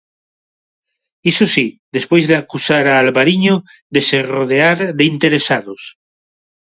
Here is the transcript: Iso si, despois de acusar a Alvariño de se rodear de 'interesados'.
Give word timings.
Iso 1.31 1.45
si, 1.55 1.67
despois 1.95 2.23
de 2.29 2.35
acusar 2.41 2.85
a 2.89 2.99
Alvariño 3.03 3.55
de 3.93 4.01
se 4.07 4.17
rodear 4.33 4.77
de 4.97 5.03
'interesados'. 5.05 5.87